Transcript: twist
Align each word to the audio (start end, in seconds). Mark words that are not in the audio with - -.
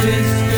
twist 0.00 0.49